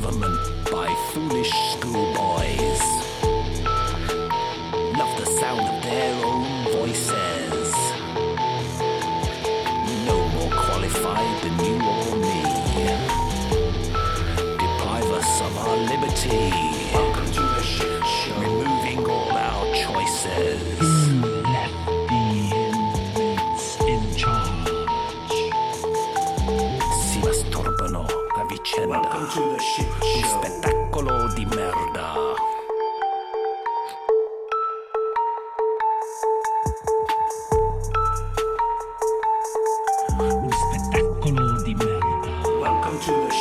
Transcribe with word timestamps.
government 0.00 0.40
by 0.72 0.92
foolish 1.12 1.52
schoolboys. 1.70 2.82
Love 4.98 5.14
the 5.20 5.26
sound 5.38 5.60
of 5.60 5.82
their 5.84 6.14
own 6.26 6.64
voices. 6.78 7.72
No 10.04 10.18
more 10.34 10.50
qualified 10.50 11.42
than 11.42 11.54
you 11.64 11.76
or 11.94 12.16
me. 12.26 12.42
Deprive 14.64 15.10
us 15.20 15.40
of 15.42 15.56
our 15.58 15.76
liberty. 15.76 16.50
Welcome 16.92 17.30
to 17.30 17.40
the 17.40 17.62
shit 17.62 18.04
show. 18.04 18.40
Removing 18.40 19.08
all 19.08 19.30
our 19.30 19.64
choices. 19.76 20.93
Vicenda. 28.74 29.00
Un 29.40 30.24
spettacolo 30.24 31.32
di 31.34 31.44
merda. 31.46 32.12
Un 40.18 40.50
spettacolo 40.50 41.62
di 41.62 41.74
merda. 41.74 43.33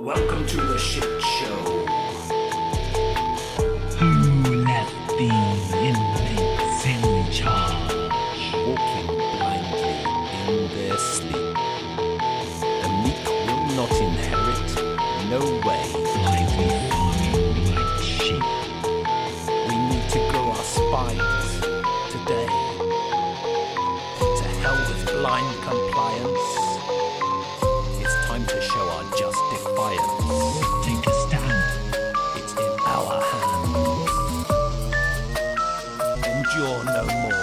Welcome 0.00 0.46
to 0.46 0.56
the 0.58 0.78
shit 0.78 1.02
show. 1.02 1.86
Who 3.98 4.62
left 4.62 5.08
the 5.08 5.28
inmates 5.74 6.86
in 6.86 7.32
charge? 7.32 7.88
walking 8.68 9.06
blindly 9.06 9.98
in 10.46 10.68
their 10.76 10.96
sleep. 10.98 11.54
The 12.82 12.90
meek 13.02 13.24
will 13.26 13.66
not 13.74 13.90
inherit, 14.00 14.70
no 15.28 15.40
way. 15.66 15.90
Blindly 16.14 16.68
following 16.90 17.74
like 17.74 18.02
sheep. 18.04 18.46
We 19.66 19.74
need 19.90 20.06
to 20.10 20.20
grow 20.30 20.46
our 20.52 20.64
spines 20.78 21.50
today. 22.12 22.46
To 24.38 24.44
hell 24.62 24.78
with 24.88 25.02
blind 25.06 25.56
compliance. 25.64 26.47
you're 36.58 36.84
no 36.84 37.06
more. 37.22 37.37